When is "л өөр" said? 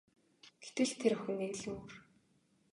1.59-1.91